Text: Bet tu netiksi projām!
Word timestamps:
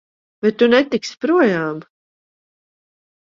Bet 0.45 0.55
tu 0.61 0.69
netiksi 0.73 1.19
projām! 1.25 1.83